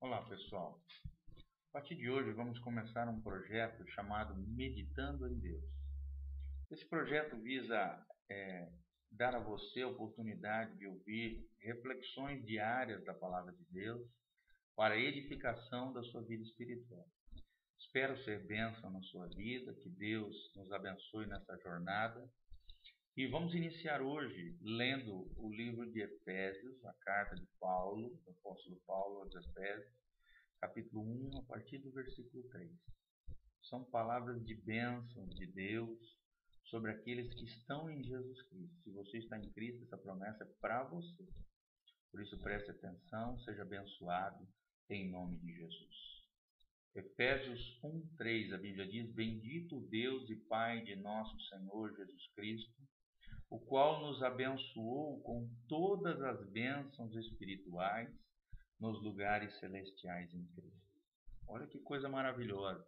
Olá 0.00 0.22
pessoal, 0.28 0.80
a 1.70 1.72
partir 1.72 1.96
de 1.96 2.08
hoje 2.08 2.30
vamos 2.30 2.56
começar 2.60 3.08
um 3.08 3.20
projeto 3.20 3.84
chamado 3.88 4.32
Meditando 4.36 5.26
em 5.26 5.36
Deus. 5.40 5.64
Esse 6.70 6.88
projeto 6.88 7.36
visa 7.42 8.06
é, 8.30 8.70
dar 9.10 9.34
a 9.34 9.40
você 9.40 9.82
a 9.82 9.88
oportunidade 9.88 10.78
de 10.78 10.86
ouvir 10.86 11.44
reflexões 11.60 12.46
diárias 12.46 13.04
da 13.04 13.12
Palavra 13.12 13.52
de 13.52 13.64
Deus 13.72 14.08
para 14.76 14.94
a 14.94 15.00
edificação 15.00 15.92
da 15.92 16.02
sua 16.04 16.22
vida 16.22 16.44
espiritual. 16.44 17.04
Espero 17.80 18.16
ser 18.22 18.46
bênção 18.46 18.92
na 18.92 19.02
sua 19.02 19.26
vida, 19.26 19.74
que 19.74 19.90
Deus 19.90 20.32
nos 20.54 20.70
abençoe 20.70 21.26
nessa 21.26 21.56
jornada. 21.56 22.24
E 23.18 23.26
vamos 23.26 23.52
iniciar 23.52 24.00
hoje 24.00 24.56
lendo 24.62 25.28
o 25.36 25.52
livro 25.52 25.90
de 25.90 26.00
Efésios, 26.00 26.84
a 26.84 26.92
carta 27.00 27.34
de 27.34 27.44
Paulo, 27.58 28.10
do 28.10 28.30
apóstolo 28.30 28.80
Paulo 28.86 29.22
aos 29.22 29.34
Efésios, 29.34 29.92
capítulo 30.60 31.02
1, 31.34 31.38
a 31.38 31.42
partir 31.42 31.78
do 31.78 31.90
versículo 31.90 32.44
3. 32.50 32.70
São 33.64 33.82
palavras 33.86 34.40
de 34.46 34.54
bênção 34.54 35.26
de 35.30 35.48
Deus 35.48 35.98
sobre 36.66 36.92
aqueles 36.92 37.34
que 37.34 37.44
estão 37.44 37.90
em 37.90 38.04
Jesus 38.04 38.40
Cristo. 38.42 38.82
Se 38.84 38.90
você 38.92 39.18
está 39.18 39.36
em 39.36 39.50
Cristo, 39.50 39.82
essa 39.82 39.98
promessa 39.98 40.44
é 40.44 40.52
para 40.60 40.84
você. 40.84 41.28
Por 42.12 42.22
isso 42.22 42.38
preste 42.38 42.70
atenção, 42.70 43.36
seja 43.40 43.62
abençoado 43.62 44.46
em 44.88 45.10
nome 45.10 45.40
de 45.40 45.56
Jesus. 45.56 46.18
Efésios 46.94 47.80
1:3, 47.82 48.52
a 48.52 48.58
Bíblia 48.58 48.86
diz: 48.86 49.12
Bendito 49.12 49.80
Deus 49.88 50.30
e 50.30 50.36
Pai 50.36 50.84
de 50.84 50.94
nosso 50.94 51.36
Senhor 51.48 51.96
Jesus 51.96 52.28
Cristo, 52.36 52.78
o 53.50 53.58
qual 53.58 54.00
nos 54.00 54.22
abençoou 54.22 55.20
com 55.22 55.48
todas 55.68 56.20
as 56.20 56.50
bênçãos 56.50 57.14
espirituais 57.16 58.10
nos 58.78 59.02
lugares 59.02 59.58
celestiais 59.58 60.32
em 60.34 60.46
Cristo. 60.48 60.78
Olha 61.46 61.66
que 61.66 61.78
coisa 61.78 62.08
maravilhosa. 62.08 62.86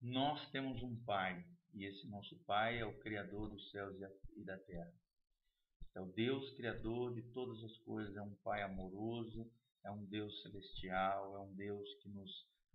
Nós 0.00 0.48
temos 0.50 0.82
um 0.82 0.96
Pai, 1.04 1.44
e 1.72 1.84
esse 1.84 2.06
nosso 2.08 2.38
Pai 2.44 2.78
é 2.78 2.86
o 2.86 2.98
Criador 3.00 3.48
dos 3.48 3.70
céus 3.70 3.96
e 4.36 4.44
da 4.44 4.58
terra. 4.58 4.94
É 5.94 6.00
o 6.00 6.12
Deus 6.12 6.54
Criador 6.56 7.14
de 7.14 7.22
todas 7.32 7.62
as 7.64 7.76
coisas, 7.78 8.14
é 8.16 8.22
um 8.22 8.34
Pai 8.44 8.62
amoroso, 8.62 9.50
é 9.84 9.90
um 9.90 10.04
Deus 10.06 10.40
celestial, 10.42 11.36
é 11.36 11.40
um 11.40 11.54
Deus 11.54 11.88
que 12.02 12.08
nos 12.08 12.30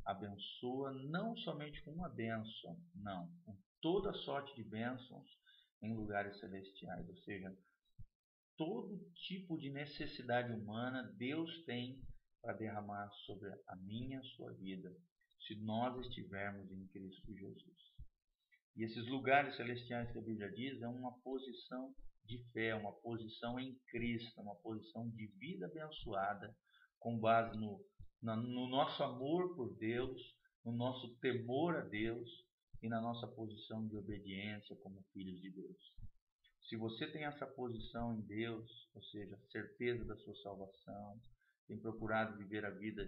abençoa 0.05 0.91
não 0.91 1.37
somente 1.37 1.81
com 1.83 1.91
uma 1.91 2.09
bênção, 2.09 2.77
não, 2.95 3.31
com 3.45 3.55
toda 3.81 4.13
sorte 4.13 4.55
de 4.55 4.63
bênçãos 4.63 5.29
em 5.81 5.95
lugares 5.95 6.37
celestiais, 6.39 7.07
ou 7.07 7.17
seja, 7.17 7.55
todo 8.57 8.99
tipo 9.27 9.57
de 9.57 9.69
necessidade 9.69 10.51
humana 10.51 11.13
Deus 11.17 11.63
tem 11.65 12.01
para 12.41 12.53
derramar 12.53 13.09
sobre 13.25 13.49
a 13.67 13.75
minha, 13.77 14.21
sua 14.35 14.53
vida, 14.53 14.93
se 15.47 15.55
nós 15.63 15.97
estivermos 16.05 16.69
em 16.71 16.87
Cristo 16.87 17.33
Jesus. 17.33 17.99
E 18.75 18.83
esses 18.83 19.07
lugares 19.07 19.55
celestiais 19.55 20.11
que 20.11 20.19
a 20.19 20.21
Bíblia 20.21 20.51
diz 20.51 20.81
é 20.81 20.87
uma 20.87 21.17
posição 21.19 21.93
de 22.25 22.37
fé, 22.51 22.75
uma 22.75 22.93
posição 22.93 23.59
em 23.59 23.75
Cristo, 23.89 24.39
uma 24.41 24.55
posição 24.55 25.09
de 25.09 25.27
vida 25.37 25.65
abençoada, 25.65 26.55
com 26.99 27.17
base 27.17 27.57
no, 27.57 27.83
no 28.21 28.69
nosso 28.69 29.01
amor 29.03 29.55
por 29.55 29.75
Deus, 29.77 30.21
no 30.63 30.71
nosso 30.71 31.15
temor 31.15 31.77
a 31.77 31.81
Deus 31.81 32.29
e 32.81 32.89
na 32.89 33.01
nossa 33.01 33.27
posição 33.27 33.87
de 33.87 33.97
obediência 33.97 34.75
como 34.77 35.03
filhos 35.13 35.39
de 35.41 35.51
Deus. 35.51 35.93
Se 36.67 36.75
você 36.75 37.07
tem 37.07 37.25
essa 37.25 37.47
posição 37.47 38.15
em 38.15 38.21
Deus, 38.21 38.89
ou 38.93 39.03
seja, 39.03 39.37
certeza 39.51 40.05
da 40.05 40.15
sua 40.17 40.35
salvação, 40.35 41.19
tem 41.67 41.79
procurado 41.79 42.37
viver 42.37 42.65
a 42.65 42.69
vida 42.69 43.07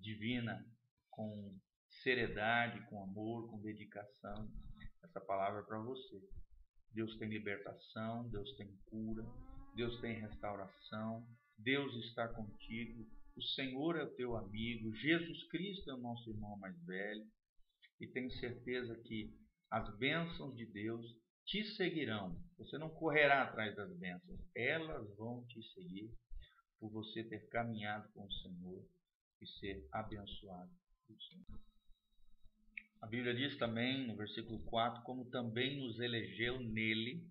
divina 0.00 0.64
com 1.10 1.58
seriedade, 2.02 2.84
com 2.86 3.02
amor, 3.02 3.50
com 3.50 3.60
dedicação, 3.60 4.50
essa 5.02 5.20
palavra 5.20 5.60
é 5.60 5.64
para 5.64 5.80
você. 5.80 6.22
Deus 6.92 7.16
tem 7.18 7.28
libertação, 7.28 8.28
Deus 8.28 8.54
tem 8.56 8.76
cura, 8.86 9.24
Deus 9.74 10.00
tem 10.00 10.20
restauração, 10.20 11.26
Deus 11.58 11.94
está 12.04 12.28
contigo, 12.28 13.06
o 13.36 13.42
Senhor 13.42 13.96
é 13.96 14.04
o 14.04 14.14
teu 14.14 14.36
amigo, 14.36 14.94
Jesus 14.94 15.42
Cristo 15.48 15.90
é 15.90 15.94
o 15.94 16.00
nosso 16.00 16.28
irmão 16.30 16.56
mais 16.58 16.76
velho, 16.84 17.26
e 18.02 18.06
tenho 18.08 18.32
certeza 18.32 18.96
que 18.96 19.32
as 19.70 19.96
bênçãos 19.96 20.56
de 20.56 20.66
Deus 20.66 21.06
te 21.46 21.62
seguirão. 21.76 22.36
Você 22.58 22.76
não 22.76 22.90
correrá 22.90 23.42
atrás 23.42 23.76
das 23.76 23.96
bênçãos, 23.96 24.40
elas 24.56 25.16
vão 25.16 25.46
te 25.46 25.62
seguir 25.72 26.12
por 26.80 26.90
você 26.90 27.22
ter 27.22 27.48
caminhado 27.48 28.12
com 28.12 28.26
o 28.26 28.32
Senhor 28.32 28.84
e 29.40 29.46
ser 29.46 29.86
abençoado 29.92 30.70
pelo 31.06 31.22
Senhor. 31.22 31.60
A 33.00 33.06
Bíblia 33.06 33.34
diz 33.34 33.56
também 33.56 34.04
no 34.04 34.16
versículo 34.16 34.58
4: 34.64 35.04
como 35.04 35.30
também 35.30 35.78
nos 35.78 36.00
elegeu 36.00 36.58
nele 36.58 37.24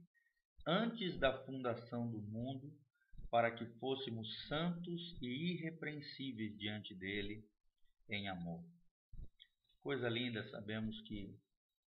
antes 0.65 1.19
da 1.19 1.45
fundação 1.45 2.09
do 2.09 2.21
mundo 2.21 2.73
para 3.29 3.51
que 3.51 3.65
fôssemos 3.77 4.47
santos 4.47 5.17
e 5.21 5.53
irrepreensíveis 5.53 6.57
diante 6.57 6.95
dele 6.95 7.45
em 8.09 8.29
amor. 8.29 8.63
Coisa 9.81 10.07
linda, 10.07 10.47
sabemos 10.51 11.01
que 11.07 11.35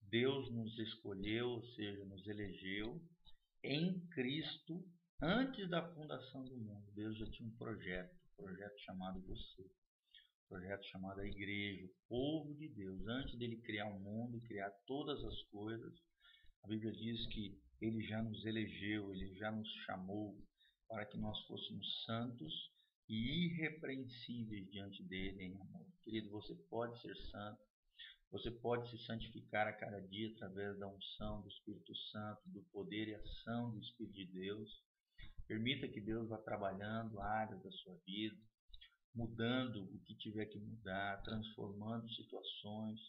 Deus 0.09 0.51
nos 0.51 0.77
escolheu, 0.77 1.51
ou 1.51 1.63
seja, 1.67 2.03
nos 2.03 2.27
elegeu 2.27 3.01
em 3.63 4.05
Cristo 4.09 4.85
antes 5.21 5.69
da 5.69 5.93
fundação 5.93 6.43
do 6.43 6.57
mundo. 6.57 6.91
Deus 6.93 7.17
já 7.17 7.25
tinha 7.31 7.47
um 7.47 7.55
projeto, 7.55 8.13
um 8.13 8.43
projeto 8.43 8.77
chamado 8.79 9.21
você, 9.25 9.61
um 9.61 10.47
projeto 10.49 10.83
chamado 10.87 11.21
a 11.21 11.25
igreja, 11.25 11.85
o 11.85 12.09
povo 12.09 12.53
de 12.55 12.67
Deus. 12.67 13.07
Antes 13.07 13.39
dele 13.39 13.61
criar 13.61 13.87
o 13.87 13.99
mundo, 14.01 14.41
criar 14.41 14.69
todas 14.85 15.23
as 15.23 15.41
coisas, 15.43 15.93
a 16.65 16.67
Bíblia 16.67 16.91
diz 16.91 17.25
que 17.27 17.57
ele 17.79 18.01
já 18.05 18.21
nos 18.21 18.45
elegeu, 18.45 19.13
ele 19.13 19.33
já 19.35 19.49
nos 19.49 19.69
chamou, 19.85 20.37
para 20.89 21.05
que 21.05 21.17
nós 21.17 21.39
fôssemos 21.45 22.03
santos 22.03 22.53
e 23.07 23.45
irrepreensíveis 23.45 24.69
diante 24.71 25.01
dele 25.03 25.41
em 25.41 25.55
amor. 25.55 25.87
Querido, 26.03 26.29
você 26.31 26.53
pode 26.69 26.99
ser 27.01 27.15
santo, 27.31 27.61
você 28.31 28.51
pode 28.51 28.89
se 28.89 28.97
santificar 29.05 29.67
a 29.67 29.73
cada 29.73 30.01
dia 30.01 30.31
através 30.33 30.77
da 30.77 30.87
unção 30.87 31.41
do 31.41 31.47
Espírito 31.47 31.95
Santo, 32.11 32.41
do 32.47 32.61
poder 32.71 33.07
e 33.07 33.15
ação 33.15 33.71
do 33.71 33.79
Espírito 33.79 34.15
de 34.15 34.25
Deus. 34.25 34.69
Permita 35.47 35.87
que 35.87 36.01
Deus 36.01 36.27
vá 36.27 36.37
trabalhando 36.37 37.21
áreas 37.21 37.63
da 37.63 37.71
sua 37.71 37.95
vida, 38.05 38.37
mudando 39.15 39.83
o 39.83 39.99
que 40.01 40.13
tiver 40.15 40.45
que 40.45 40.59
mudar, 40.59 41.23
transformando 41.23 42.09
situações. 42.11 42.99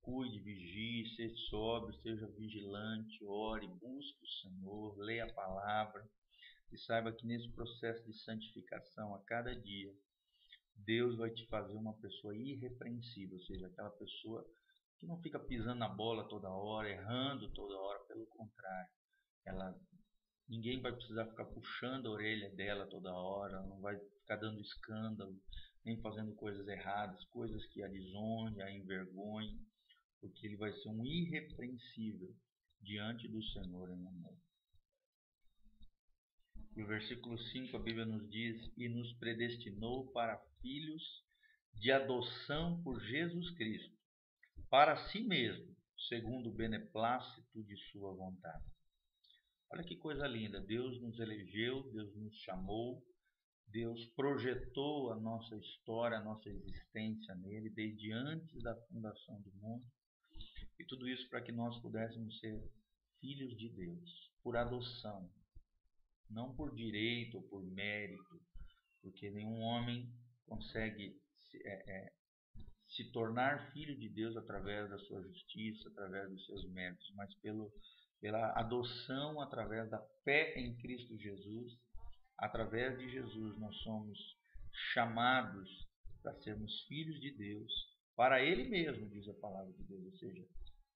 Cuide, 0.00 0.40
vigie, 0.40 1.14
seja 1.16 1.36
sóbrio, 1.50 2.00
seja 2.00 2.26
vigilante, 2.28 3.24
ore, 3.24 3.66
busque 3.66 4.24
o 4.24 4.28
Senhor, 4.40 4.96
leia 4.98 5.24
a 5.24 5.32
palavra 5.32 6.08
e 6.72 6.78
saiba 6.78 7.12
que 7.12 7.26
nesse 7.26 7.48
processo 7.50 8.04
de 8.04 8.16
santificação 8.22 9.14
a 9.14 9.22
cada 9.24 9.54
dia, 9.54 9.92
Deus 10.76 11.16
vai 11.16 11.30
te 11.30 11.46
fazer 11.46 11.74
uma 11.74 11.94
pessoa 11.94 12.36
irrepreensível, 12.36 13.36
ou 13.36 13.44
seja, 13.44 13.66
aquela 13.66 13.90
pessoa 13.90 14.44
que 14.98 15.06
não 15.06 15.20
fica 15.20 15.38
pisando 15.38 15.78
na 15.78 15.88
bola 15.88 16.28
toda 16.28 16.48
hora, 16.48 16.90
errando 16.90 17.50
toda 17.52 17.78
hora, 17.78 18.00
pelo 18.06 18.26
contrário, 18.26 18.90
ela 19.44 19.78
ninguém 20.48 20.80
vai 20.80 20.92
precisar 20.92 21.26
ficar 21.26 21.44
puxando 21.46 22.06
a 22.06 22.10
orelha 22.10 22.50
dela 22.54 22.86
toda 22.86 23.12
hora, 23.12 23.62
não 23.62 23.80
vai 23.80 23.98
ficar 23.98 24.36
dando 24.36 24.60
escândalo, 24.60 25.36
nem 25.84 26.00
fazendo 26.00 26.34
coisas 26.34 26.66
erradas, 26.66 27.24
coisas 27.26 27.64
que 27.66 27.82
a 27.82 27.88
lisonje, 27.88 28.60
a 28.60 28.70
envergonhem, 28.70 29.60
porque 30.20 30.46
ele 30.46 30.56
vai 30.56 30.72
ser 30.72 30.88
um 30.88 31.04
irrepreensível 31.04 32.34
diante 32.80 33.28
do 33.28 33.42
Senhor 33.42 33.90
em 33.90 34.06
amor. 34.06 34.36
E 36.76 36.82
o 36.82 36.86
versículo 36.86 37.38
5 37.38 37.74
a 37.74 37.80
Bíblia 37.80 38.04
nos 38.04 38.28
diz: 38.30 38.70
E 38.76 38.86
nos 38.86 39.10
predestinou 39.14 40.12
para 40.12 40.36
filhos 40.60 41.02
de 41.72 41.90
adoção 41.90 42.82
por 42.82 43.00
Jesus 43.00 43.50
Cristo, 43.52 43.96
para 44.68 45.08
si 45.08 45.20
mesmo, 45.20 45.74
segundo 46.06 46.50
o 46.50 46.54
beneplácito 46.54 47.64
de 47.64 47.76
Sua 47.90 48.12
vontade. 48.12 48.62
Olha 49.72 49.84
que 49.84 49.96
coisa 49.96 50.26
linda! 50.26 50.60
Deus 50.60 51.00
nos 51.00 51.18
elegeu, 51.18 51.90
Deus 51.92 52.14
nos 52.14 52.36
chamou, 52.40 53.02
Deus 53.68 54.04
projetou 54.14 55.12
a 55.12 55.16
nossa 55.18 55.56
história, 55.56 56.18
a 56.18 56.24
nossa 56.24 56.46
existência 56.50 57.34
nele, 57.36 57.70
desde 57.70 58.12
antes 58.12 58.62
da 58.62 58.76
fundação 58.88 59.40
do 59.40 59.52
mundo. 59.54 59.84
E 60.78 60.84
tudo 60.84 61.08
isso 61.08 61.26
para 61.30 61.40
que 61.40 61.52
nós 61.52 61.80
pudéssemos 61.80 62.38
ser 62.38 62.62
filhos 63.18 63.56
de 63.56 63.70
Deus, 63.70 64.30
por 64.42 64.58
adoção, 64.58 65.30
não 66.30 66.54
por 66.54 66.74
direito 66.74 67.36
ou 67.36 67.42
por 67.44 67.62
mérito, 67.64 68.40
porque 69.00 69.30
nenhum 69.30 69.60
homem 69.60 70.12
consegue 70.46 71.20
se, 71.50 71.58
é, 71.66 71.90
é, 71.90 72.12
se 72.88 73.10
tornar 73.12 73.72
filho 73.72 73.96
de 73.98 74.08
Deus 74.08 74.36
através 74.36 74.88
da 74.88 74.98
sua 74.98 75.22
justiça, 75.22 75.88
através 75.88 76.30
dos 76.30 76.44
seus 76.46 76.68
méritos, 76.70 77.12
mas 77.14 77.34
pelo, 77.36 77.72
pela 78.20 78.52
adoção 78.58 79.40
através 79.40 79.88
da 79.90 80.00
fé 80.24 80.54
em 80.58 80.76
Cristo 80.76 81.16
Jesus. 81.18 81.72
Através 82.38 82.98
de 82.98 83.08
Jesus 83.08 83.58
nós 83.58 83.74
somos 83.78 84.18
chamados 84.92 85.86
para 86.22 86.34
sermos 86.42 86.82
filhos 86.82 87.20
de 87.20 87.30
Deus, 87.36 87.72
para 88.14 88.42
Ele 88.42 88.68
mesmo, 88.68 89.08
diz 89.08 89.28
a 89.28 89.34
palavra 89.34 89.72
de 89.72 89.84
Deus, 89.84 90.04
ou 90.04 90.12
seja, 90.18 90.44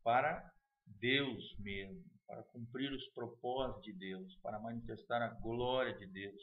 para 0.02 0.50
Deus 0.98 1.56
mesmo, 1.58 2.04
para 2.26 2.42
cumprir 2.44 2.92
os 2.92 3.06
propósitos 3.08 3.84
de 3.84 3.92
Deus, 3.92 4.36
para 4.42 4.60
manifestar 4.60 5.22
a 5.22 5.34
glória 5.40 5.94
de 5.98 6.06
Deus, 6.06 6.40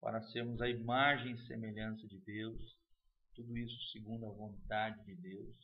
para 0.00 0.22
sermos 0.28 0.60
a 0.60 0.68
imagem 0.68 1.34
e 1.34 1.46
semelhança 1.46 2.06
de 2.06 2.18
Deus, 2.20 2.76
tudo 3.34 3.56
isso 3.56 3.76
segundo 3.92 4.26
a 4.26 4.30
vontade 4.30 5.04
de 5.04 5.14
Deus, 5.16 5.56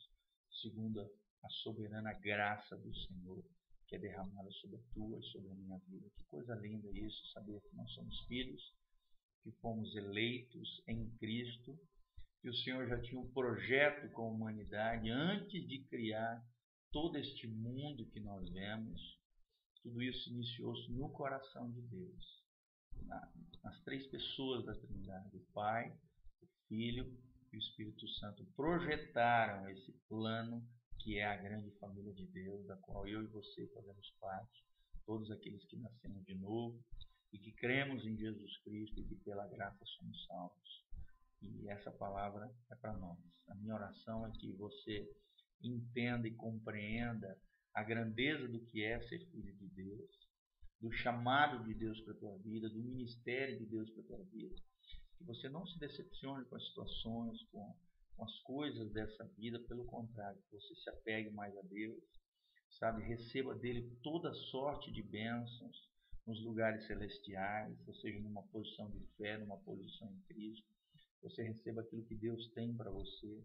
segundo 0.61 1.01
a 1.01 1.49
soberana 1.63 2.13
graça 2.13 2.77
do 2.77 2.93
Senhor, 2.95 3.43
que 3.87 3.95
é 3.95 3.99
derramada 3.99 4.49
sobre 4.51 4.77
a 4.77 4.93
tua 4.93 5.19
e 5.19 5.23
sobre 5.31 5.51
a 5.51 5.55
minha 5.55 5.77
vida. 5.87 6.09
Que 6.15 6.23
coisa 6.25 6.55
linda 6.55 6.89
isso, 6.91 7.31
saber 7.31 7.59
que 7.61 7.75
nós 7.75 7.91
somos 7.93 8.19
filhos, 8.27 8.61
que 9.43 9.51
fomos 9.61 9.95
eleitos 9.95 10.81
em 10.87 11.09
Cristo, 11.17 11.77
que 12.41 12.49
o 12.49 12.55
Senhor 12.55 12.87
já 12.87 12.99
tinha 13.01 13.19
um 13.19 13.31
projeto 13.31 14.11
com 14.13 14.23
a 14.23 14.31
humanidade 14.31 15.09
antes 15.09 15.67
de 15.67 15.83
criar 15.85 16.43
todo 16.93 17.17
este 17.17 17.47
mundo 17.47 18.05
que 18.11 18.19
nós 18.19 18.47
vemos. 18.51 19.01
Tudo 19.81 20.01
isso 20.01 20.29
iniciou-se 20.29 20.89
no 20.91 21.09
coração 21.09 21.69
de 21.71 21.81
Deus, 21.81 22.43
nas 23.61 23.83
três 23.83 24.07
pessoas 24.07 24.63
da 24.63 24.73
Trindade, 24.75 25.35
o 25.35 25.45
Pai, 25.51 25.91
o 26.41 26.47
Filho 26.69 27.05
e 27.51 27.57
o 27.57 27.59
Espírito 27.59 28.07
Santo 28.19 28.45
projetaram 28.55 29.67
esse 29.69 29.91
plano 30.07 30.65
que 30.99 31.17
é 31.17 31.25
a 31.25 31.35
grande 31.35 31.69
família 31.79 32.13
de 32.13 32.25
Deus, 32.27 32.65
da 32.65 32.77
qual 32.77 33.05
eu 33.05 33.23
e 33.23 33.27
você 33.27 33.67
fazemos 33.73 34.09
parte, 34.21 34.63
todos 35.05 35.29
aqueles 35.31 35.65
que 35.65 35.75
nascemos 35.75 36.23
de 36.23 36.35
novo 36.35 36.81
e 37.33 37.39
que 37.39 37.51
cremos 37.53 38.05
em 38.05 38.15
Jesus 38.15 38.57
Cristo 38.59 39.01
e 39.01 39.03
que 39.03 39.15
pela 39.15 39.45
graça 39.47 39.83
somos 39.97 40.25
salvos. 40.25 40.85
E 41.41 41.67
essa 41.67 41.91
palavra 41.91 42.49
é 42.71 42.75
para 42.75 42.93
nós. 42.93 43.19
A 43.49 43.55
minha 43.55 43.75
oração 43.75 44.25
é 44.25 44.31
que 44.31 44.53
você 44.53 45.11
entenda 45.67 46.27
e 46.27 46.35
compreenda 46.35 47.37
a 47.73 47.83
grandeza 47.83 48.47
do 48.47 48.59
que 48.65 48.83
é 48.83 49.01
ser 49.01 49.19
filho 49.31 49.53
de 49.55 49.67
Deus, 49.69 50.11
do 50.79 50.91
chamado 50.91 51.63
de 51.63 51.73
Deus 51.73 51.99
para 52.01 52.13
a 52.13 52.17
tua 52.17 52.37
vida, 52.39 52.69
do 52.69 52.81
ministério 52.81 53.57
de 53.57 53.65
Deus 53.65 53.89
para 53.91 54.01
a 54.01 54.05
tua 54.07 54.23
vida. 54.25 54.55
Que 55.17 55.23
você 55.23 55.47
não 55.49 55.65
se 55.65 55.79
decepcione 55.79 56.45
com 56.45 56.55
as 56.55 56.65
situações, 56.67 57.41
com 57.51 57.73
com 58.15 58.25
as 58.25 58.39
coisas 58.41 58.91
dessa 58.91 59.23
vida, 59.37 59.59
pelo 59.67 59.85
contrário, 59.85 60.41
que 60.43 60.55
você 60.55 60.75
se 60.75 60.89
apegue 60.89 61.29
mais 61.31 61.55
a 61.57 61.61
Deus, 61.61 62.03
sabe? 62.79 63.03
Receba 63.03 63.55
dele 63.55 63.89
toda 64.01 64.33
sorte 64.33 64.91
de 64.91 65.01
bênçãos 65.03 65.91
nos 66.25 66.41
lugares 66.43 66.85
celestiais, 66.87 67.77
ou 67.87 67.93
seja, 67.95 68.19
numa 68.19 68.43
posição 68.43 68.89
de 68.89 68.99
fé, 69.17 69.37
numa 69.37 69.57
posição 69.57 70.11
em 70.11 70.21
Cristo. 70.21 70.67
Você 71.21 71.43
receba 71.43 71.81
aquilo 71.81 72.05
que 72.05 72.15
Deus 72.15 72.47
tem 72.53 72.75
para 72.75 72.91
você 72.91 73.43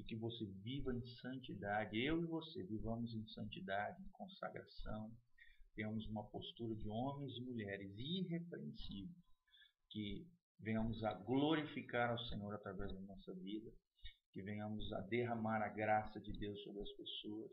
e 0.00 0.04
que 0.04 0.16
você 0.16 0.46
viva 0.62 0.94
em 0.94 1.06
santidade. 1.20 1.98
Eu 1.98 2.22
e 2.22 2.26
você 2.26 2.62
vivamos 2.64 3.14
em 3.14 3.26
santidade, 3.28 4.02
em 4.02 4.08
consagração, 4.12 5.14
tenhamos 5.74 6.06
uma 6.08 6.24
postura 6.24 6.74
de 6.74 6.88
homens 6.88 7.36
e 7.36 7.42
mulheres 7.42 7.92
irrepreensíveis, 7.96 9.24
que 9.90 10.26
venhamos 10.58 11.04
a 11.04 11.12
glorificar 11.12 12.10
ao 12.10 12.18
Senhor 12.18 12.54
através 12.54 12.92
da 12.92 13.00
nossa 13.00 13.34
vida 13.34 13.70
que 14.32 14.42
venhamos 14.42 14.92
a 14.92 15.00
derramar 15.02 15.62
a 15.62 15.68
graça 15.68 16.20
de 16.20 16.32
Deus 16.32 16.62
sobre 16.62 16.82
as 16.82 16.92
pessoas 16.92 17.50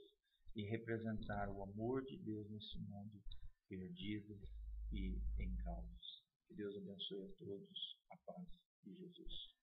e 0.55 0.63
representar 0.63 1.49
o 1.49 1.63
amor 1.63 2.03
de 2.05 2.17
Deus 2.17 2.49
nesse 2.49 2.77
mundo 2.79 3.21
perdido 3.67 4.39
e 4.91 5.19
em 5.39 5.55
caos. 5.57 6.23
Que 6.47 6.55
Deus 6.55 6.75
abençoe 6.77 7.23
a 7.23 7.27
todos. 7.37 7.97
A 8.11 8.17
paz 8.17 8.47
de 8.83 8.93
Jesus. 8.95 9.56